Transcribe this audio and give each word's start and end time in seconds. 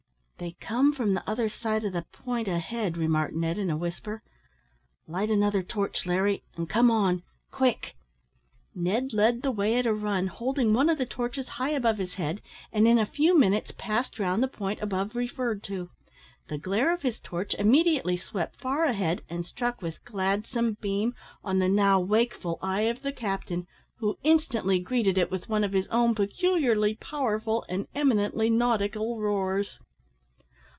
"They 0.41 0.53
come 0.53 0.91
from 0.91 1.13
the 1.13 1.23
other 1.29 1.49
side 1.49 1.85
of 1.85 1.93
the 1.93 2.01
point 2.01 2.47
ahead," 2.47 2.97
remarked 2.97 3.35
Ned, 3.35 3.59
in 3.59 3.69
a 3.69 3.77
whisper. 3.77 4.23
"Light 5.07 5.29
another 5.29 5.61
torch, 5.61 6.07
Larry, 6.07 6.41
and 6.57 6.67
come 6.67 6.89
on 6.89 7.21
quick!" 7.51 7.95
Ned 8.73 9.13
led 9.13 9.43
the 9.43 9.51
way 9.51 9.75
at 9.77 9.85
a 9.85 9.93
run, 9.93 10.25
holding 10.25 10.73
one 10.73 10.89
of 10.89 10.97
the 10.97 11.05
torches 11.05 11.47
high 11.47 11.69
above 11.69 11.99
his 11.99 12.15
head, 12.15 12.41
and 12.73 12.87
in 12.87 12.97
a 12.97 13.05
few 13.05 13.37
minutes 13.37 13.71
passed 13.77 14.17
round 14.17 14.41
the 14.41 14.47
point 14.47 14.81
above 14.81 15.13
referred 15.15 15.61
to. 15.65 15.91
The 16.47 16.57
glare 16.57 16.91
of 16.91 17.03
his 17.03 17.19
torch 17.19 17.53
immediately 17.53 18.17
swept 18.17 18.59
far 18.59 18.85
ahead, 18.85 19.21
and 19.29 19.45
struck 19.45 19.79
with 19.83 20.03
gladsome 20.05 20.75
beam 20.81 21.13
on 21.43 21.59
the 21.59 21.69
now 21.69 21.99
wakeful 21.99 22.57
eye 22.63 22.87
of 22.89 23.03
the 23.03 23.13
captain, 23.13 23.67
who 23.97 24.17
instantly 24.23 24.79
greeted 24.79 25.19
it 25.19 25.29
with 25.29 25.49
one 25.49 25.63
of 25.63 25.73
his 25.73 25.85
own 25.89 26.15
peculiarly 26.15 26.95
powerful 26.95 27.63
and 27.69 27.87
eminently 27.93 28.49
nautical 28.49 29.19
roars. 29.19 29.77